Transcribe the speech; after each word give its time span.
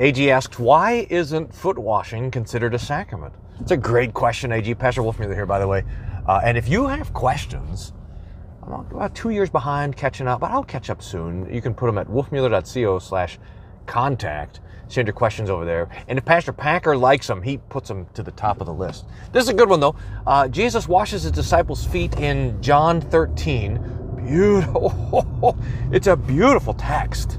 AG 0.00 0.30
asks, 0.30 0.58
why 0.58 1.06
isn't 1.08 1.54
foot 1.54 1.78
washing 1.78 2.30
considered 2.30 2.74
a 2.74 2.78
sacrament? 2.78 3.32
It's 3.60 3.70
a 3.70 3.76
great 3.76 4.12
question, 4.12 4.50
AG. 4.50 4.74
Pastor 4.74 5.02
Wolfmueller 5.02 5.34
here, 5.34 5.46
by 5.46 5.60
the 5.60 5.68
way. 5.68 5.84
Uh, 6.26 6.40
and 6.42 6.58
if 6.58 6.68
you 6.68 6.88
have 6.88 7.12
questions, 7.12 7.92
I'm 8.64 8.72
about 8.72 9.14
two 9.14 9.30
years 9.30 9.50
behind 9.50 9.96
catching 9.96 10.26
up, 10.26 10.40
but 10.40 10.50
I'll 10.50 10.64
catch 10.64 10.90
up 10.90 11.00
soon. 11.00 11.52
You 11.52 11.62
can 11.62 11.74
put 11.74 11.86
them 11.86 11.98
at 11.98 12.08
wolfmueller.co 12.08 12.98
slash 12.98 13.38
contact. 13.86 14.60
Send 14.88 15.06
your 15.06 15.14
questions 15.14 15.48
over 15.48 15.64
there. 15.64 15.88
And 16.08 16.18
if 16.18 16.24
Pastor 16.24 16.52
Packer 16.52 16.96
likes 16.96 17.28
them, 17.28 17.40
he 17.40 17.58
puts 17.58 17.88
them 17.88 18.06
to 18.14 18.24
the 18.24 18.32
top 18.32 18.60
of 18.60 18.66
the 18.66 18.74
list. 18.74 19.04
This 19.32 19.44
is 19.44 19.48
a 19.48 19.54
good 19.54 19.68
one, 19.68 19.78
though. 19.78 19.94
Uh, 20.26 20.48
Jesus 20.48 20.88
washes 20.88 21.22
his 21.22 21.32
disciples' 21.32 21.86
feet 21.86 22.18
in 22.18 22.60
John 22.60 23.00
13. 23.00 24.16
Beautiful. 24.26 25.56
It's 25.92 26.08
a 26.08 26.16
beautiful 26.16 26.74
text. 26.74 27.38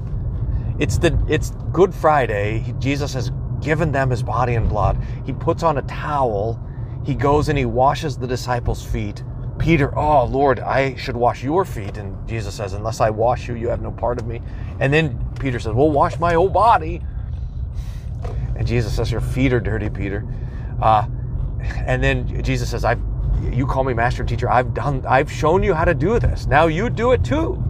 It's 0.78 0.98
the 0.98 1.18
it's 1.28 1.50
Good 1.72 1.94
Friday. 1.94 2.74
Jesus 2.78 3.14
has 3.14 3.30
given 3.60 3.92
them 3.92 4.10
his 4.10 4.22
body 4.22 4.54
and 4.54 4.68
blood. 4.68 4.98
He 5.24 5.32
puts 5.32 5.62
on 5.62 5.78
a 5.78 5.82
towel. 5.82 6.60
He 7.04 7.14
goes 7.14 7.48
and 7.48 7.56
he 7.56 7.64
washes 7.64 8.16
the 8.16 8.26
disciples' 8.26 8.84
feet. 8.84 9.22
Peter, 9.58 9.96
oh 9.98 10.26
Lord, 10.26 10.60
I 10.60 10.94
should 10.96 11.16
wash 11.16 11.42
your 11.42 11.64
feet. 11.64 11.96
And 11.96 12.28
Jesus 12.28 12.54
says, 12.54 12.74
Unless 12.74 13.00
I 13.00 13.10
wash 13.10 13.48
you, 13.48 13.54
you 13.54 13.68
have 13.68 13.80
no 13.80 13.90
part 13.90 14.20
of 14.20 14.26
me. 14.26 14.42
And 14.80 14.92
then 14.92 15.18
Peter 15.40 15.58
says, 15.58 15.72
Well, 15.72 15.90
wash 15.90 16.18
my 16.18 16.34
whole 16.34 16.48
body. 16.48 17.00
And 18.56 18.66
Jesus 18.66 18.94
says, 18.94 19.10
Your 19.10 19.20
feet 19.20 19.52
are 19.52 19.60
dirty, 19.60 19.88
Peter. 19.88 20.26
Uh, 20.80 21.06
and 21.86 22.02
then 22.02 22.42
Jesus 22.42 22.70
says, 22.70 22.84
I've 22.84 23.00
you 23.52 23.66
call 23.66 23.84
me 23.84 23.94
master 23.94 24.22
and 24.22 24.28
teacher. 24.28 24.50
I've 24.50 24.74
done 24.74 25.04
I've 25.06 25.30
shown 25.30 25.62
you 25.62 25.74
how 25.74 25.84
to 25.84 25.94
do 25.94 26.18
this. 26.18 26.46
Now 26.46 26.66
you 26.66 26.90
do 26.90 27.12
it 27.12 27.24
too. 27.24 27.62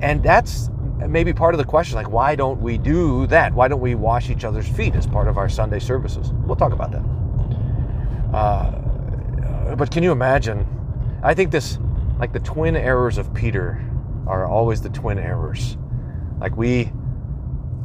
And 0.00 0.22
that's 0.22 0.70
maybe 1.08 1.32
part 1.32 1.54
of 1.54 1.58
the 1.58 1.64
question 1.64 1.96
like 1.96 2.10
why 2.10 2.34
don't 2.34 2.60
we 2.60 2.78
do 2.78 3.26
that? 3.28 3.52
Why 3.54 3.68
don't 3.68 3.80
we 3.80 3.94
wash 3.94 4.30
each 4.30 4.44
other's 4.44 4.68
feet 4.68 4.94
as 4.94 5.06
part 5.06 5.28
of 5.28 5.38
our 5.38 5.48
sunday 5.48 5.78
services? 5.78 6.32
We'll 6.44 6.56
talk 6.56 6.72
about 6.72 6.92
that. 6.92 7.04
Uh, 8.34 9.76
but 9.76 9.90
can 9.90 10.02
you 10.02 10.12
imagine? 10.12 10.66
I 11.22 11.34
think 11.34 11.50
this 11.50 11.78
like 12.18 12.32
the 12.32 12.40
twin 12.40 12.76
errors 12.76 13.18
of 13.18 13.32
peter 13.34 13.84
are 14.26 14.46
always 14.46 14.80
the 14.80 14.90
twin 14.90 15.18
errors. 15.18 15.76
Like 16.40 16.56
we 16.56 16.92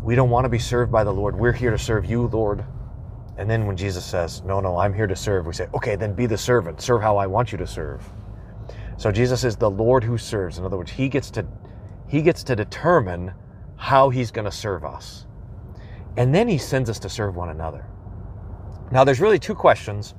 we 0.04 0.16
don't 0.16 0.30
want 0.30 0.46
to 0.46 0.50
be 0.50 0.60
served 0.60 0.92
by 0.92 1.04
the 1.04 1.14
lord. 1.14 1.36
We're 1.38 1.54
here 1.54 1.72
to 1.72 1.80
serve 1.80 2.06
you 2.06 2.28
lord. 2.28 2.66
And 3.38 3.50
then 3.50 3.66
when 3.66 3.78
jesus 3.78 4.06
says 4.06 4.44
no 4.44 4.60
no 4.60 4.78
i'm 4.78 4.94
here 4.94 5.08
to 5.08 5.16
serve 5.16 5.46
we 5.46 5.54
say 5.54 5.68
okay 5.74 5.96
then 5.96 6.14
be 6.14 6.26
the 6.26 6.38
servant. 6.38 6.82
Serve 6.82 7.02
how 7.02 7.18
i 7.18 7.28
want 7.28 7.52
you 7.52 7.58
to 7.58 7.68
serve. 7.68 8.08
So 8.98 9.12
jesus 9.12 9.44
is 9.44 9.56
the 9.56 9.70
lord 9.70 10.04
who 10.04 10.18
serves. 10.18 10.58
In 10.58 10.66
other 10.66 10.78
words 10.78 10.92
he 10.92 11.10
gets 11.10 11.30
to 11.32 11.46
he 12.16 12.22
gets 12.22 12.44
to 12.44 12.56
determine 12.56 13.34
how 13.76 14.10
he's 14.10 14.32
going 14.32 14.46
to 14.46 14.52
serve 14.52 14.86
us. 14.86 15.26
And 16.16 16.34
then 16.34 16.48
he 16.48 16.58
sends 16.58 16.90
us 16.90 16.98
to 17.00 17.10
serve 17.10 17.36
one 17.36 17.50
another. 17.50 17.86
Now, 18.90 19.04
there's 19.04 19.20
really 19.20 19.38
two 19.38 19.54
questions 19.54 20.14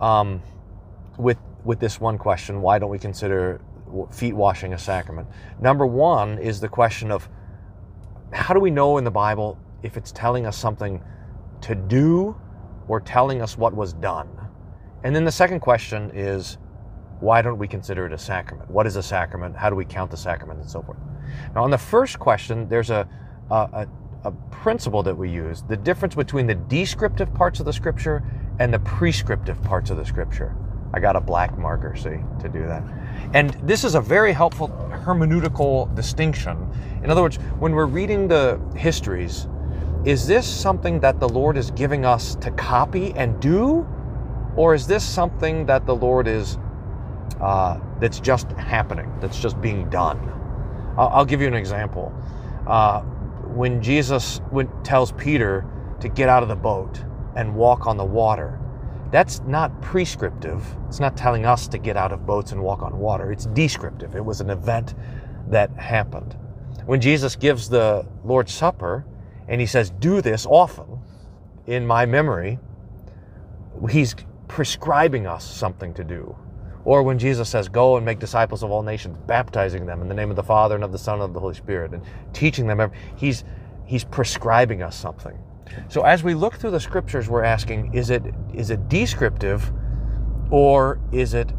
um, 0.00 0.42
with, 1.18 1.38
with 1.62 1.78
this 1.78 2.00
one 2.00 2.18
question 2.18 2.60
why 2.60 2.80
don't 2.80 2.90
we 2.90 2.98
consider 2.98 3.60
feet 4.10 4.32
washing 4.32 4.72
a 4.74 4.78
sacrament? 4.78 5.28
Number 5.60 5.86
one 5.86 6.38
is 6.38 6.58
the 6.58 6.68
question 6.68 7.12
of 7.12 7.28
how 8.32 8.52
do 8.52 8.58
we 8.58 8.72
know 8.72 8.98
in 8.98 9.04
the 9.04 9.10
Bible 9.12 9.60
if 9.84 9.96
it's 9.96 10.10
telling 10.10 10.44
us 10.44 10.58
something 10.58 11.00
to 11.60 11.76
do 11.76 12.34
or 12.88 13.00
telling 13.00 13.40
us 13.40 13.56
what 13.56 13.72
was 13.72 13.92
done? 13.92 14.28
And 15.04 15.14
then 15.14 15.24
the 15.24 15.30
second 15.30 15.60
question 15.60 16.10
is 16.14 16.58
why 17.20 17.42
don't 17.42 17.58
we 17.58 17.68
consider 17.68 18.06
it 18.06 18.12
a 18.12 18.18
sacrament? 18.18 18.68
What 18.68 18.88
is 18.88 18.96
a 18.96 19.02
sacrament? 19.04 19.54
How 19.54 19.70
do 19.70 19.76
we 19.76 19.84
count 19.84 20.10
the 20.10 20.16
sacrament 20.16 20.58
and 20.58 20.68
so 20.68 20.82
forth? 20.82 20.98
Now, 21.54 21.64
on 21.64 21.70
the 21.70 21.78
first 21.78 22.18
question, 22.18 22.68
there's 22.68 22.90
a, 22.90 23.08
a, 23.50 23.86
a 24.24 24.30
principle 24.50 25.02
that 25.02 25.16
we 25.16 25.30
use 25.30 25.62
the 25.62 25.76
difference 25.76 26.14
between 26.14 26.46
the 26.46 26.54
descriptive 26.54 27.32
parts 27.34 27.60
of 27.60 27.66
the 27.66 27.72
scripture 27.72 28.22
and 28.58 28.72
the 28.72 28.78
prescriptive 28.80 29.62
parts 29.62 29.90
of 29.90 29.96
the 29.96 30.04
scripture. 30.04 30.54
I 30.94 31.00
got 31.00 31.16
a 31.16 31.20
black 31.20 31.56
marker, 31.58 31.96
see, 31.96 32.18
to 32.40 32.48
do 32.48 32.66
that. 32.66 32.82
And 33.32 33.50
this 33.62 33.82
is 33.82 33.94
a 33.94 34.00
very 34.00 34.32
helpful 34.32 34.68
hermeneutical 34.90 35.94
distinction. 35.94 36.68
In 37.02 37.10
other 37.10 37.22
words, 37.22 37.36
when 37.58 37.72
we're 37.74 37.86
reading 37.86 38.28
the 38.28 38.60
histories, 38.76 39.48
is 40.04 40.26
this 40.26 40.46
something 40.46 41.00
that 41.00 41.18
the 41.18 41.28
Lord 41.28 41.56
is 41.56 41.70
giving 41.70 42.04
us 42.04 42.34
to 42.36 42.50
copy 42.50 43.12
and 43.14 43.40
do? 43.40 43.86
Or 44.54 44.74
is 44.74 44.86
this 44.86 45.02
something 45.02 45.64
that 45.66 45.86
the 45.86 45.94
Lord 45.94 46.28
is 46.28 46.58
uh, 47.40 47.80
that's 47.98 48.20
just 48.20 48.50
happening, 48.52 49.12
that's 49.20 49.40
just 49.40 49.60
being 49.60 49.88
done. 49.90 50.18
I'll, 50.96 51.08
I'll 51.08 51.24
give 51.24 51.40
you 51.40 51.46
an 51.46 51.54
example. 51.54 52.12
Uh, 52.66 53.00
when 53.54 53.82
Jesus 53.82 54.40
tells 54.84 55.12
Peter 55.12 55.66
to 56.00 56.08
get 56.08 56.28
out 56.28 56.42
of 56.42 56.48
the 56.48 56.56
boat 56.56 57.02
and 57.36 57.54
walk 57.54 57.86
on 57.86 57.96
the 57.96 58.04
water, 58.04 58.58
that's 59.10 59.40
not 59.40 59.82
prescriptive. 59.82 60.64
It's 60.88 61.00
not 61.00 61.16
telling 61.16 61.44
us 61.44 61.68
to 61.68 61.78
get 61.78 61.96
out 61.96 62.12
of 62.12 62.24
boats 62.24 62.52
and 62.52 62.62
walk 62.62 62.82
on 62.82 62.98
water. 62.98 63.30
It's 63.30 63.44
descriptive. 63.46 64.16
It 64.16 64.24
was 64.24 64.40
an 64.40 64.48
event 64.48 64.94
that 65.48 65.70
happened. 65.76 66.34
When 66.86 67.00
Jesus 67.00 67.36
gives 67.36 67.68
the 67.68 68.06
Lord's 68.24 68.52
Supper 68.52 69.04
and 69.48 69.60
he 69.60 69.66
says, 69.66 69.90
Do 69.90 70.22
this 70.22 70.46
often 70.46 70.98
in 71.66 71.86
my 71.86 72.06
memory, 72.06 72.58
he's 73.90 74.14
prescribing 74.48 75.26
us 75.26 75.44
something 75.44 75.92
to 75.94 76.04
do. 76.04 76.34
Or 76.84 77.02
when 77.02 77.18
Jesus 77.18 77.48
says, 77.48 77.68
Go 77.68 77.96
and 77.96 78.04
make 78.04 78.18
disciples 78.18 78.62
of 78.62 78.70
all 78.70 78.82
nations, 78.82 79.16
baptizing 79.26 79.86
them 79.86 80.02
in 80.02 80.08
the 80.08 80.14
name 80.14 80.30
of 80.30 80.36
the 80.36 80.42
Father 80.42 80.74
and 80.74 80.84
of 80.84 80.92
the 80.92 80.98
Son 80.98 81.14
and 81.14 81.24
of 81.24 81.32
the 81.32 81.40
Holy 81.40 81.54
Spirit, 81.54 81.92
and 81.92 82.02
teaching 82.32 82.66
them, 82.66 82.90
he's, 83.16 83.44
he's 83.84 84.04
prescribing 84.04 84.82
us 84.82 84.96
something. 84.96 85.38
So 85.88 86.02
as 86.02 86.22
we 86.22 86.34
look 86.34 86.54
through 86.54 86.72
the 86.72 86.80
scriptures, 86.80 87.28
we're 87.28 87.44
asking, 87.44 87.94
is 87.94 88.10
it, 88.10 88.22
is 88.52 88.70
it 88.70 88.88
descriptive 88.88 89.72
or 90.50 91.00
is 91.12 91.34
it 91.34 91.52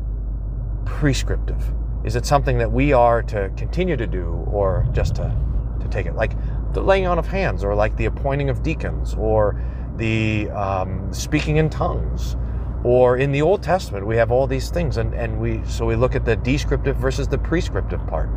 prescriptive? 0.85 1.73
Is 2.03 2.15
it 2.15 2.25
something 2.25 2.57
that 2.57 2.71
we 2.71 2.91
are 2.91 3.23
to 3.23 3.49
continue 3.55 3.95
to 3.95 4.05
do 4.05 4.45
or 4.51 4.85
just 4.91 5.15
to, 5.15 5.35
to 5.79 5.87
take 5.87 6.05
it? 6.05 6.15
Like 6.15 6.33
the 6.73 6.81
laying 6.81 7.07
on 7.07 7.17
of 7.17 7.27
hands, 7.27 7.63
or 7.63 7.75
like 7.75 7.95
the 7.97 8.05
appointing 8.05 8.49
of 8.49 8.63
deacons, 8.63 9.13
or 9.13 9.61
the 9.97 10.49
um, 10.49 11.13
speaking 11.13 11.57
in 11.57 11.69
tongues, 11.69 12.35
or 12.83 13.17
in 13.17 13.31
the 13.31 13.41
Old 13.41 13.63
Testament, 13.63 14.05
we 14.05 14.17
have 14.17 14.31
all 14.31 14.45
these 14.45 14.69
things, 14.69 14.97
and, 14.97 15.13
and 15.13 15.39
we 15.39 15.61
so 15.65 15.85
we 15.85 15.95
look 15.95 16.15
at 16.15 16.25
the 16.25 16.35
descriptive 16.35 16.97
versus 16.97 17.27
the 17.27 17.37
prescriptive 17.37 18.05
part. 18.07 18.29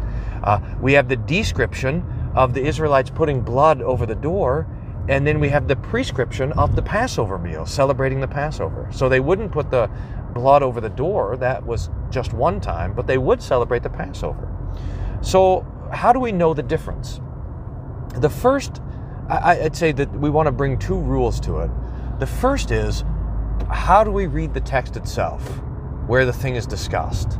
Uh, 0.44 0.60
we 0.80 0.92
have 0.92 1.08
the 1.08 1.16
description 1.16 2.04
of 2.34 2.54
the 2.54 2.62
Israelites 2.64 3.10
putting 3.10 3.40
blood 3.40 3.82
over 3.82 4.06
the 4.06 4.14
door, 4.14 4.66
and 5.08 5.26
then 5.26 5.40
we 5.40 5.48
have 5.48 5.66
the 5.66 5.76
prescription 5.76 6.52
of 6.52 6.76
the 6.76 6.82
Passover 6.82 7.38
meal, 7.38 7.66
celebrating 7.66 8.20
the 8.20 8.28
Passover. 8.28 8.88
So 8.92 9.08
they 9.08 9.20
wouldn't 9.20 9.50
put 9.50 9.70
the 9.70 9.90
blood 10.32 10.62
over 10.62 10.80
the 10.80 10.90
door, 10.90 11.36
that 11.38 11.64
was 11.64 11.90
just 12.10 12.32
one 12.32 12.60
time, 12.60 12.92
but 12.94 13.06
they 13.06 13.18
would 13.18 13.42
celebrate 13.42 13.82
the 13.82 13.90
Passover. 13.90 14.48
So, 15.22 15.66
how 15.92 16.12
do 16.12 16.20
we 16.20 16.30
know 16.30 16.54
the 16.54 16.62
difference? 16.62 17.20
The 18.16 18.30
first, 18.30 18.80
I'd 19.28 19.74
say 19.74 19.92
that 19.92 20.12
we 20.12 20.30
want 20.30 20.46
to 20.46 20.52
bring 20.52 20.78
two 20.78 20.98
rules 20.98 21.40
to 21.40 21.60
it. 21.60 21.70
The 22.20 22.26
first 22.26 22.70
is 22.70 23.04
how 23.70 24.04
do 24.04 24.10
we 24.10 24.26
read 24.26 24.54
the 24.54 24.60
text 24.60 24.96
itself, 24.96 25.42
where 26.06 26.24
the 26.24 26.32
thing 26.32 26.54
is 26.54 26.66
discussed? 26.66 27.38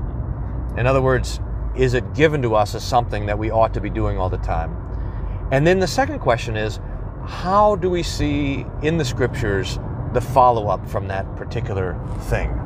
In 0.77 0.87
other 0.87 1.01
words, 1.01 1.41
is 1.77 1.95
it 1.95 2.15
given 2.15 2.43
to 2.43 2.55
us 2.55 2.75
as 2.75 2.85
something 2.85 3.27
that 3.27 3.39
we 3.39 3.51
ought 3.51 3.73
to 3.75 3.81
be 3.81 3.91
doing 3.91 4.19
all 4.19 4.29
the 4.29 4.39
time? 4.39 4.77
And 5.53 5.67
then 5.67 5.79
the 5.79 5.87
second 5.87 6.19
question 6.19 6.57
is, 6.57 6.81
how 7.27 7.77
do 7.77 7.91
we 7.91 8.03
see 8.03 8.67
in 8.83 8.99
the 8.99 9.05
scriptures 9.05 9.79
the 10.13 10.21
follow 10.21 10.69
up 10.69 10.89
from 10.89 11.09
that 11.09 11.37
particular 11.37 11.99
thing? 12.23 12.61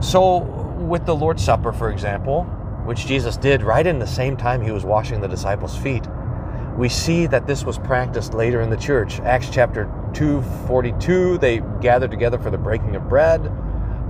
So, 0.00 0.38
with 0.38 1.06
the 1.06 1.14
Lord's 1.14 1.44
Supper, 1.44 1.72
for 1.72 1.90
example, 1.90 2.44
which 2.84 3.06
Jesus 3.06 3.36
did 3.36 3.62
right 3.62 3.86
in 3.86 3.98
the 3.98 4.06
same 4.06 4.36
time 4.36 4.60
he 4.60 4.70
was 4.70 4.84
washing 4.84 5.20
the 5.20 5.28
disciples' 5.28 5.76
feet, 5.76 6.06
we 6.76 6.88
see 6.88 7.26
that 7.26 7.46
this 7.46 7.64
was 7.64 7.78
practiced 7.78 8.34
later 8.34 8.60
in 8.60 8.68
the 8.68 8.76
church. 8.76 9.20
Acts 9.20 9.48
chapter 9.50 9.90
2:42, 10.14 11.38
they 11.38 11.60
gathered 11.80 12.10
together 12.10 12.38
for 12.38 12.50
the 12.50 12.58
breaking 12.58 12.96
of 12.96 13.08
bread. 13.08 13.50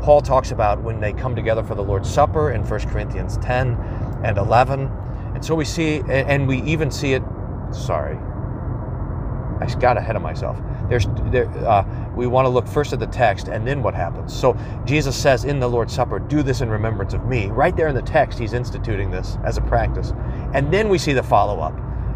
Paul 0.03 0.21
talks 0.21 0.51
about 0.51 0.83
when 0.83 1.01
they 1.01 1.13
come 1.13 1.35
together 1.35 1.63
for 1.63 1.75
the 1.75 1.83
Lord's 1.83 2.11
Supper 2.11 2.53
in 2.53 2.63
1 2.63 2.81
Corinthians 2.89 3.39
10 3.39 3.77
and 4.23 4.37
11. 4.37 4.91
And 5.35 5.45
so 5.45 5.55
we 5.55 5.65
see, 5.65 6.03
and 6.09 6.47
we 6.47 6.61
even 6.63 6.91
see 6.91 7.15
it, 7.15 7.23
sorry, 7.73 8.19
I 9.61 9.67
got 9.81 9.97
ahead 9.97 10.17
of 10.17 10.23
myself. 10.23 10.61
There's, 10.89 11.07
there, 11.31 11.49
uh, 11.67 11.85
we 12.15 12.27
want 12.27 12.45
to 12.45 12.51
look 12.51 12.69
first 12.69 12.93
at 12.93 13.01
the 13.01 13.07
text 13.07 13.49
and 13.49 13.67
then 13.67 13.83
what 13.83 13.95
happens. 13.95 14.35
So 14.35 14.57
Jesus 14.85 15.17
says 15.17 15.45
in 15.45 15.59
the 15.59 15.69
Lord's 15.69 15.95
Supper, 15.95 16.19
do 16.19 16.43
this 16.43 16.61
in 16.61 16.69
remembrance 16.69 17.15
of 17.15 17.25
me. 17.27 17.47
Right 17.47 17.75
there 17.75 17.89
in 17.89 17.95
the 17.95 18.03
text, 18.03 18.39
he's 18.39 18.53
instituting 18.53 19.11
this 19.11 19.39
as 19.45 19.57
a 19.57 19.63
practice. 19.63 20.13
And 20.53 20.73
then 20.73 20.89
we 20.89 20.99
see 20.99 21.13
the 21.13 21.23
follow 21.23 21.61
up. 21.61 21.75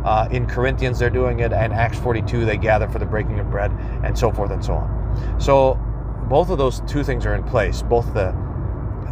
Uh, 0.08 0.26
in 0.30 0.46
Corinthians, 0.46 0.98
they're 0.98 1.10
doing 1.10 1.40
it, 1.40 1.52
and 1.52 1.70
Acts 1.70 1.98
42, 1.98 2.46
they 2.46 2.56
gather 2.56 2.88
for 2.88 2.98
the 2.98 3.04
breaking 3.04 3.40
of 3.40 3.50
bread, 3.50 3.70
and 4.02 4.18
so 4.18 4.32
forth 4.32 4.50
and 4.50 4.64
so 4.64 4.72
on. 4.72 5.36
So, 5.38 5.74
both 6.30 6.48
of 6.48 6.56
those 6.56 6.80
two 6.86 7.04
things 7.04 7.26
are 7.26 7.34
in 7.34 7.42
place. 7.42 7.82
Both 7.82 8.14
the 8.14 8.34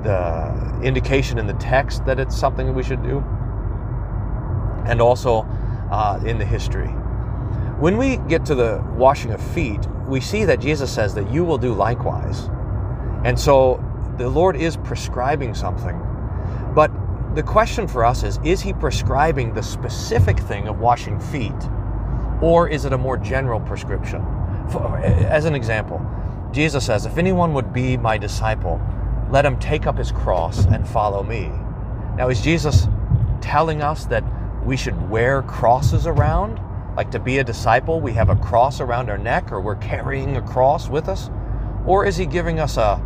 the 0.02 0.80
indication 0.82 1.36
in 1.38 1.46
the 1.46 1.54
text 1.54 2.06
that 2.06 2.18
it's 2.18 2.34
something 2.34 2.74
we 2.74 2.82
should 2.82 3.02
do, 3.02 3.18
and 4.86 5.02
also 5.02 5.46
uh, 5.90 6.18
in 6.24 6.38
the 6.38 6.46
history. 6.46 6.88
When 7.78 7.98
we 7.98 8.16
get 8.16 8.46
to 8.46 8.54
the 8.54 8.82
washing 8.96 9.32
of 9.32 9.52
feet, 9.52 9.86
we 10.08 10.22
see 10.22 10.46
that 10.46 10.60
Jesus 10.60 10.90
says 10.90 11.14
that 11.14 11.30
you 11.30 11.44
will 11.44 11.58
do 11.58 11.74
likewise. 11.74 12.48
And 13.22 13.38
so 13.38 13.84
the 14.16 14.30
Lord 14.30 14.56
is 14.56 14.78
prescribing 14.78 15.52
something. 15.52 16.00
But 16.74 16.90
the 17.36 17.42
question 17.42 17.86
for 17.86 18.02
us 18.02 18.22
is 18.22 18.40
is 18.44 18.62
he 18.62 18.72
prescribing 18.72 19.52
the 19.52 19.62
specific 19.62 20.38
thing 20.40 20.68
of 20.68 20.80
washing 20.80 21.20
feet? 21.20 21.52
Or 22.40 22.66
is 22.68 22.86
it 22.86 22.94
a 22.94 22.98
more 22.98 23.18
general 23.18 23.60
prescription? 23.60 24.22
For, 24.70 24.98
as 24.98 25.44
an 25.44 25.54
example, 25.54 26.00
Jesus 26.50 26.86
says, 26.86 27.04
If 27.04 27.18
anyone 27.18 27.52
would 27.52 27.74
be 27.74 27.98
my 27.98 28.16
disciple, 28.16 28.80
let 29.30 29.44
him 29.44 29.58
take 29.58 29.86
up 29.86 29.98
his 29.98 30.10
cross 30.10 30.64
and 30.64 30.88
follow 30.88 31.22
me. 31.22 31.50
Now, 32.16 32.30
is 32.30 32.40
Jesus 32.40 32.88
telling 33.42 33.82
us 33.82 34.06
that 34.06 34.24
we 34.64 34.76
should 34.76 35.10
wear 35.10 35.42
crosses 35.42 36.06
around? 36.06 36.58
Like 36.96 37.10
to 37.10 37.18
be 37.18 37.38
a 37.38 37.44
disciple, 37.44 38.00
we 38.00 38.12
have 38.12 38.30
a 38.30 38.36
cross 38.36 38.80
around 38.80 39.10
our 39.10 39.18
neck 39.18 39.52
or 39.52 39.60
we're 39.60 39.76
carrying 39.76 40.38
a 40.38 40.42
cross 40.42 40.88
with 40.88 41.06
us? 41.06 41.30
Or 41.84 42.06
is 42.06 42.16
he 42.16 42.24
giving 42.24 42.60
us 42.60 42.78
a, 42.78 42.98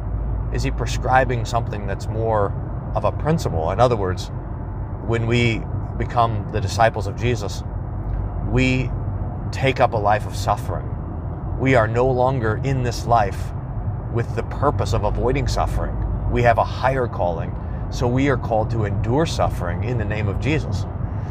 is 0.55 0.63
he 0.63 0.71
prescribing 0.71 1.45
something 1.45 1.89
that's 1.89 2.07
more 2.07 2.55
of 2.95 3.05
a 3.05 3.13
principle? 3.13 3.71
In 3.71 3.81
other 3.81 3.97
words, 3.97 4.31
when 5.07 5.27
we 5.27 5.63
become 5.99 6.49
the 6.53 6.61
disciples 6.61 7.07
of 7.07 7.17
Jesus, 7.17 7.63
we 8.49 8.91
take 9.53 9.81
up 9.81 9.93
a 9.93 9.97
life 9.97 10.27
of 10.27 10.35
suffering. 10.35 10.89
We 11.59 11.75
are 11.75 11.87
no 11.87 12.07
longer 12.07 12.61
in 12.65 12.83
this 12.83 13.07
life 13.07 13.53
with 14.13 14.35
the 14.35 14.43
purpose 14.45 14.93
of 14.93 15.05
avoiding 15.05 15.47
suffering. 15.47 15.97
We 16.31 16.43
have 16.43 16.59
a 16.59 16.65
higher 16.65 17.07
calling, 17.07 17.55
so 17.91 18.07
we 18.07 18.29
are 18.29 18.37
called 18.37 18.71
to 18.71 18.85
endure 18.85 19.27
suffering 19.27 19.85
in 19.85 19.99
the 19.99 20.05
name 20.05 20.29
of 20.29 20.41
Jesus. 20.41 20.87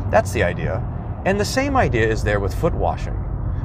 That's 0.10 0.32
the 0.32 0.44
idea. 0.44 0.84
And 1.26 1.40
the 1.40 1.46
same 1.46 1.76
idea 1.76 2.08
is 2.08 2.24
there 2.24 2.40
with 2.40 2.54
foot 2.54 2.74
washing. 2.74 3.18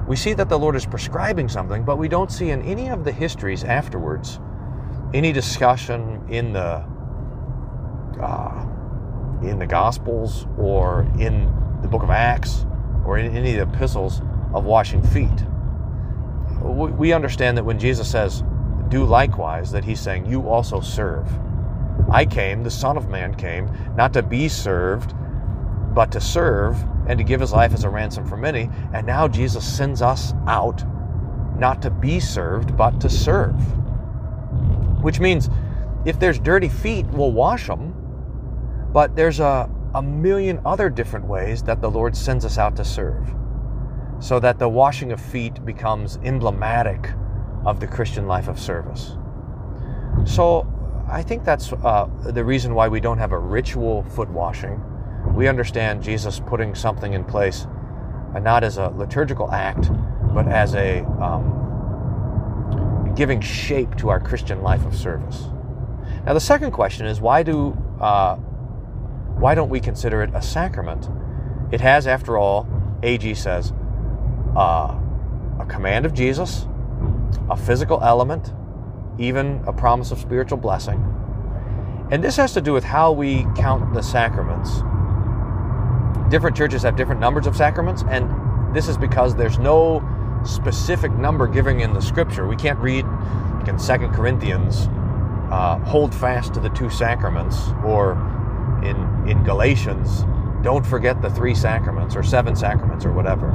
We 0.07 0.17
see 0.17 0.33
that 0.35 0.49
the 0.49 0.59
Lord 0.59 0.77
is 0.77 0.85
prescribing 0.85 1.49
something, 1.49 1.85
but 1.85 1.97
we 1.97 2.09
don't 2.09 2.31
see 2.31 2.51
in 2.51 2.63
any 2.63 2.89
of 2.89 3.05
the 3.05 3.13
histories 3.13 3.65
afterwards 3.65 4.41
any 5.13 5.33
discussion 5.33 6.23
in 6.29 6.53
the 6.53 6.85
uh, 8.21 8.67
in 9.43 9.59
the 9.59 9.67
Gospels 9.67 10.47
or 10.59 11.03
in 11.19 11.53
the 11.83 11.89
book 11.89 12.03
of 12.03 12.11
Acts 12.11 12.67
or 13.05 13.19
in 13.19 13.37
any 13.37 13.57
of 13.57 13.71
the 13.71 13.77
epistles 13.77 14.23
of 14.55 14.65
washing 14.65 15.03
feet. 15.03 15.45
We 16.63 17.13
understand 17.13 17.59
that 17.59 17.65
when 17.65 17.79
Jesus 17.79 18.11
says, 18.11 18.43
do 18.89 19.05
likewise, 19.05 19.71
that 19.73 19.85
he's 19.85 20.01
saying, 20.01 20.27
you 20.27 20.49
also 20.49 20.81
serve. 20.81 21.29
I 22.11 22.25
came, 22.25 22.63
the 22.63 22.71
Son 22.71 22.97
of 22.97 23.09
Man 23.09 23.35
came, 23.35 23.71
not 23.97 24.13
to 24.15 24.23
be 24.23 24.49
served, 24.49 25.15
but 25.95 26.11
to 26.13 26.21
serve 26.21 26.77
and 27.07 27.19
to 27.19 27.25
give 27.25 27.41
his 27.41 27.53
life 27.53 27.75
as 27.75 27.85
a 27.85 27.89
ransom 27.89 28.27
for 28.27 28.37
many. 28.37 28.71
And 28.93 29.07
now 29.07 29.29
Jesus 29.29 29.65
sends 29.65 30.01
us 30.01 30.33
out 30.47 30.83
not 31.59 31.83
to 31.83 31.91
be 31.91 32.19
served, 32.19 32.77
but 32.77 33.01
to 33.01 33.09
serve. 33.11 33.55
Which 35.03 35.21
means 35.21 35.51
if 36.05 36.19
there's 36.19 36.39
dirty 36.39 36.69
feet, 36.69 37.07
we'll 37.07 37.33
wash 37.33 37.67
them. 37.67 37.95
But 38.95 39.17
there's 39.17 39.41
a, 39.41 39.69
a 39.97 40.01
million 40.01 40.61
other 40.65 40.89
different 40.89 41.27
ways 41.27 41.65
that 41.65 41.81
the 41.81 41.91
Lord 41.91 42.17
sends 42.17 42.45
us 42.45 42.59
out 42.59 42.77
to 42.77 42.85
serve 42.85 43.35
so 44.21 44.39
that 44.39 44.61
the 44.61 44.69
washing 44.69 45.11
of 45.11 45.21
feet 45.21 45.65
becomes 45.65 46.21
emblematic 46.23 47.11
of 47.67 47.81
the 47.81 47.89
Christian 47.89 48.29
life 48.29 48.47
of 48.47 48.57
service. 48.57 49.17
So 50.25 50.65
I 51.11 51.23
think 51.23 51.45
that's 51.45 51.73
uh, 51.73 52.09
the 52.23 52.45
reason 52.45 52.73
why 52.73 52.87
we 52.87 53.01
don't 53.01 53.19
have 53.19 53.33
a 53.33 53.39
ritual 53.39 54.05
foot 54.05 54.31
washing. 54.31 54.81
We 55.35 55.49
understand 55.49 56.01
Jesus 56.01 56.39
putting 56.39 56.77
something 56.77 57.15
in 57.15 57.25
place, 57.25 57.67
uh, 58.37 58.39
not 58.39 58.63
as 58.63 58.79
a 58.79 58.91
liturgical 58.91 59.51
act, 59.51 59.91
but 60.33 60.47
as 60.47 60.77
a 60.77 61.03
um, 61.21 63.13
giving 63.17 63.41
shape 63.41 63.97
to 63.97 64.09
our 64.09 64.21
Christian 64.21 64.63
life 64.63 64.87
of 64.87 64.95
service. 64.95 65.47
Now, 66.25 66.35
the 66.35 66.41
second 66.41 66.71
question 66.71 67.07
is 67.07 67.21
why 67.21 67.43
do 67.43 67.77
uh, 68.01 68.37
why 69.37 69.55
don't 69.55 69.69
we 69.69 69.81
consider 69.81 70.23
it 70.23 70.31
a 70.35 70.43
sacrament? 70.43 71.09
It 71.73 71.81
has, 71.81 72.07
after 72.07 72.39
all, 72.39 72.67
AG 73.03 73.35
says, 73.35 73.73
uh, 74.57 74.99
a 75.59 75.67
command 75.69 76.07
of 76.07 76.15
Jesus, 76.15 76.67
a 77.51 77.57
physical 77.57 78.01
element, 78.03 78.53
even 79.19 79.63
a 79.67 79.73
promise 79.73 80.11
of 80.11 80.19
spiritual 80.19 80.59
blessing. 80.59 81.03
And 82.11 82.23
this 82.23 82.37
has 82.37 82.53
to 82.55 82.61
do 82.61 82.73
with 82.73 82.85
how 82.85 83.13
we 83.13 83.47
count 83.57 83.95
the 83.95 84.03
sacraments. 84.03 84.71
Different 86.31 86.57
churches 86.57 86.83
have 86.83 86.97
different 86.97 87.21
numbers 87.21 87.47
of 87.47 87.57
sacraments, 87.57 88.05
and 88.09 88.75
this 88.75 88.89
is 88.89 88.97
because 88.97 89.35
there's 89.35 89.59
no 89.59 90.03
specific 90.45 91.13
number 91.13 91.47
given 91.47 91.81
in 91.81 91.93
the 91.93 92.01
scripture. 92.01 92.47
We 92.47 92.57
can't 92.57 92.79
read 92.79 93.05
in 93.67 93.79
Second 93.79 94.13
Corinthians, 94.13 94.89
uh, 95.51 95.79
hold 95.85 96.15
fast 96.15 96.55
to 96.55 96.61
the 96.61 96.69
two 96.71 96.91
sacraments, 96.91 97.69
or 97.85 98.15
in, 98.85 99.29
in 99.29 99.43
Galatians, 99.45 100.25
don't 100.63 100.85
forget 100.85 101.21
the 101.21 101.31
three 101.31 101.55
sacraments, 101.55 102.17
or 102.17 102.23
seven 102.23 102.57
sacraments, 102.57 103.05
or 103.05 103.13
whatever. 103.13 103.53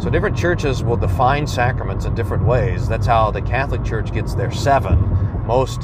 So 0.00 0.10
different 0.10 0.36
churches 0.36 0.82
will 0.82 0.96
define 0.96 1.46
sacraments 1.46 2.04
in 2.04 2.14
different 2.14 2.44
ways. 2.44 2.88
That's 2.88 3.06
how 3.06 3.30
the 3.30 3.42
Catholic 3.42 3.84
Church 3.84 4.12
gets 4.12 4.34
their 4.34 4.50
seven. 4.50 4.98
Most 5.46 5.82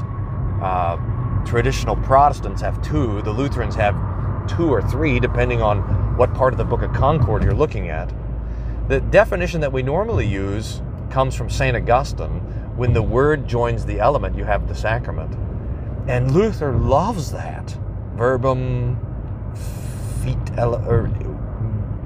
uh, 0.60 0.96
traditional 1.44 1.96
Protestants 1.96 2.60
have 2.60 2.82
two. 2.82 3.22
The 3.22 3.30
Lutherans 3.30 3.75
have 3.76 3.94
two 4.48 4.69
or 4.69 4.82
three, 4.82 5.20
depending 5.20 5.62
on 5.62 6.16
what 6.16 6.34
part 6.34 6.52
of 6.52 6.58
the 6.58 6.64
Book 6.64 6.82
of 6.82 6.92
Concord 6.92 7.44
you're 7.44 7.54
looking 7.54 7.90
at. 7.90 8.12
The 8.88 9.00
definition 9.00 9.60
that 9.60 9.72
we 9.72 9.82
normally 9.82 10.26
use 10.26 10.82
comes 11.10 11.34
from 11.34 11.48
St. 11.48 11.76
Augustine. 11.76 12.40
When 12.76 12.92
the 12.92 13.02
word 13.02 13.46
joins 13.46 13.84
the 13.84 14.00
element, 14.00 14.36
you 14.36 14.44
have 14.44 14.66
the 14.69 14.75
sacrament. 14.75 15.36
And 16.08 16.32
Luther 16.32 16.72
loves 16.72 17.30
that. 17.32 17.76
Verbum 18.19 18.99
fit, 20.23 20.59
or 20.59 20.75
er, 20.88 21.11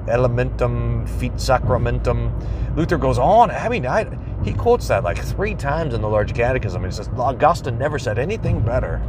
elementum 0.05 1.09
fit 1.19 1.33
sacramentum. 1.33 2.75
Luther 2.75 2.97
goes 2.97 3.17
on. 3.17 3.51
I 3.51 3.67
mean, 3.67 3.85
I, 3.85 4.05
he 4.43 4.53
quotes 4.53 4.87
that 4.87 5.03
like 5.03 5.17
three 5.17 5.55
times 5.55 5.93
in 5.93 6.01
the 6.01 6.09
Large 6.09 6.33
Catechism. 6.33 6.83
He 6.83 6.91
says 6.91 7.09
Augustine 7.17 7.77
never 7.77 7.97
said 7.97 8.19
anything 8.19 8.61
better. 8.61 9.01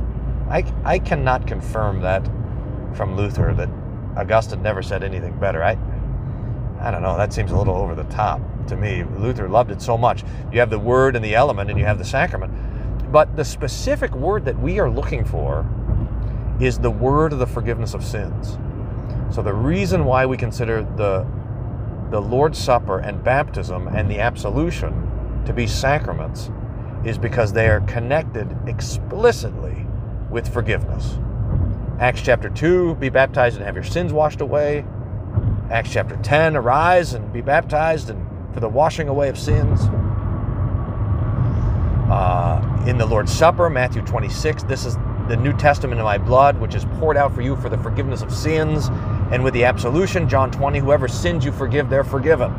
I, 0.48 0.64
I 0.84 0.98
cannot 0.98 1.46
confirm 1.46 2.00
that 2.00 2.24
from 2.94 3.16
Luther 3.16 3.54
that 3.54 3.68
Augustine 4.16 4.62
never 4.62 4.82
said 4.82 5.02
anything 5.02 5.38
better. 5.38 5.62
I 5.62 5.76
I 6.80 6.90
don't 6.90 7.02
know. 7.02 7.16
That 7.16 7.32
seems 7.32 7.50
a 7.50 7.56
little 7.56 7.76
over 7.76 7.94
the 7.94 8.04
top 8.04 8.40
to 8.68 8.76
me. 8.76 9.04
Luther 9.16 9.48
loved 9.48 9.70
it 9.70 9.80
so 9.80 9.96
much. 9.96 10.22
You 10.52 10.60
have 10.60 10.70
the 10.70 10.78
word 10.78 11.16
and 11.16 11.24
the 11.24 11.34
element, 11.34 11.70
and 11.70 11.78
you 11.78 11.84
have 11.86 11.98
the 11.98 12.04
sacrament. 12.04 12.52
But 13.10 13.36
the 13.36 13.44
specific 13.44 14.14
word 14.14 14.44
that 14.44 14.58
we 14.58 14.78
are 14.78 14.90
looking 14.90 15.24
for 15.24 15.66
is 16.60 16.78
the 16.78 16.90
word 16.90 17.32
of 17.32 17.38
the 17.38 17.46
forgiveness 17.46 17.94
of 17.94 18.04
sins. 18.04 18.58
So 19.34 19.42
the 19.42 19.54
reason 19.54 20.04
why 20.04 20.26
we 20.26 20.36
consider 20.36 20.82
the 20.82 21.26
the 22.10 22.20
Lord's 22.20 22.58
Supper 22.58 23.00
and 23.00 23.24
baptism 23.24 23.88
and 23.88 24.08
the 24.08 24.20
absolution 24.20 25.42
to 25.46 25.52
be 25.52 25.66
sacraments 25.66 26.50
is 27.04 27.18
because 27.18 27.52
they 27.52 27.68
are 27.68 27.80
connected 27.80 28.56
explicitly 28.66 29.86
with 30.30 30.52
forgiveness. 30.52 31.18
Acts 31.98 32.22
chapter 32.22 32.48
2, 32.48 32.96
be 32.96 33.08
baptized 33.08 33.56
and 33.56 33.64
have 33.64 33.74
your 33.74 33.84
sins 33.84 34.12
washed 34.12 34.40
away. 34.40 34.84
Acts 35.70 35.92
chapter 35.92 36.16
10, 36.16 36.56
arise 36.56 37.14
and 37.14 37.32
be 37.32 37.40
baptized 37.40 38.10
and 38.10 38.24
for 38.54 38.60
the 38.60 38.68
washing 38.68 39.08
away 39.08 39.28
of 39.28 39.38
sins. 39.38 39.80
Uh, 42.10 42.84
in 42.86 42.98
the 42.98 43.06
Lord's 43.06 43.32
Supper, 43.32 43.68
Matthew 43.68 44.02
26, 44.02 44.62
this 44.64 44.84
is 44.84 44.96
the 45.28 45.36
New 45.36 45.52
Testament 45.54 45.98
in 45.98 46.04
my 46.04 46.18
blood, 46.18 46.60
which 46.60 46.74
is 46.74 46.84
poured 46.98 47.16
out 47.16 47.34
for 47.34 47.40
you 47.40 47.56
for 47.56 47.68
the 47.68 47.78
forgiveness 47.78 48.22
of 48.22 48.32
sins. 48.32 48.88
And 49.32 49.42
with 49.42 49.54
the 49.54 49.64
absolution, 49.64 50.28
John 50.28 50.50
20, 50.50 50.78
whoever 50.78 51.08
sins 51.08 51.44
you 51.44 51.52
forgive, 51.52 51.88
they're 51.88 52.04
forgiven. 52.04 52.54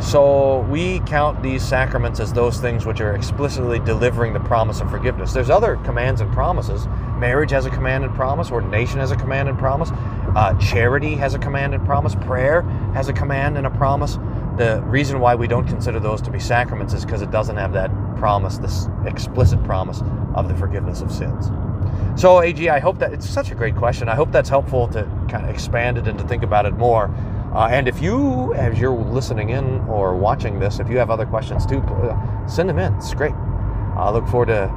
So 0.00 0.60
we 0.70 1.00
count 1.00 1.42
these 1.42 1.62
sacraments 1.62 2.20
as 2.20 2.32
those 2.32 2.58
things 2.58 2.86
which 2.86 3.02
are 3.02 3.14
explicitly 3.14 3.78
delivering 3.80 4.32
the 4.32 4.40
promise 4.40 4.80
of 4.80 4.90
forgiveness. 4.90 5.34
There's 5.34 5.50
other 5.50 5.76
commands 5.84 6.22
and 6.22 6.32
promises. 6.32 6.86
Marriage 7.18 7.50
has 7.50 7.66
a 7.66 7.70
command 7.70 8.04
and 8.04 8.14
promise. 8.14 8.50
Ordination 8.50 8.98
has 8.98 9.10
a 9.10 9.16
command 9.16 9.50
and 9.50 9.58
promise. 9.58 9.90
Uh, 10.34 10.54
charity 10.58 11.16
has 11.16 11.34
a 11.34 11.38
command 11.38 11.74
and 11.74 11.84
promise. 11.84 12.14
Prayer 12.14 12.62
has 12.94 13.08
a 13.08 13.12
command 13.12 13.58
and 13.58 13.66
a 13.66 13.70
promise. 13.70 14.16
The 14.60 14.82
reason 14.82 15.20
why 15.20 15.34
we 15.34 15.48
don't 15.48 15.66
consider 15.66 15.98
those 16.00 16.20
to 16.20 16.30
be 16.30 16.38
sacraments 16.38 16.92
is 16.92 17.02
because 17.02 17.22
it 17.22 17.30
doesn't 17.30 17.56
have 17.56 17.72
that 17.72 17.90
promise, 18.16 18.58
this 18.58 18.88
explicit 19.06 19.64
promise 19.64 20.02
of 20.34 20.48
the 20.48 20.54
forgiveness 20.54 21.00
of 21.00 21.10
sins. 21.10 21.46
So, 22.14 22.42
AG, 22.42 22.68
I 22.68 22.78
hope 22.78 22.98
that 22.98 23.14
it's 23.14 23.26
such 23.26 23.50
a 23.50 23.54
great 23.54 23.74
question. 23.74 24.10
I 24.10 24.14
hope 24.14 24.30
that's 24.30 24.50
helpful 24.50 24.86
to 24.88 25.04
kind 25.30 25.44
of 25.44 25.48
expand 25.48 25.96
it 25.96 26.06
and 26.06 26.18
to 26.18 26.28
think 26.28 26.42
about 26.42 26.66
it 26.66 26.74
more. 26.74 27.06
Uh, 27.54 27.68
and 27.70 27.88
if 27.88 28.02
you, 28.02 28.52
as 28.52 28.78
you're 28.78 28.94
listening 28.94 29.48
in 29.48 29.80
or 29.88 30.14
watching 30.14 30.60
this, 30.60 30.78
if 30.78 30.90
you 30.90 30.98
have 30.98 31.08
other 31.08 31.24
questions 31.24 31.64
too, 31.64 31.78
uh, 31.78 32.46
send 32.46 32.68
them 32.68 32.78
in. 32.78 32.92
It's 32.96 33.14
great. 33.14 33.32
I 33.32 34.10
look 34.10 34.28
forward 34.28 34.48
to 34.48 34.68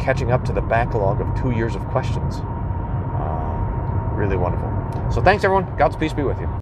catching 0.00 0.32
up 0.32 0.44
to 0.46 0.52
the 0.52 0.62
backlog 0.62 1.20
of 1.20 1.40
two 1.40 1.52
years 1.52 1.76
of 1.76 1.86
questions. 1.90 2.38
Uh, 2.38 4.10
really 4.14 4.36
wonderful. 4.36 4.68
So, 5.12 5.22
thanks, 5.22 5.44
everyone. 5.44 5.76
God's 5.76 5.94
peace 5.94 6.12
be 6.12 6.24
with 6.24 6.40
you. 6.40 6.48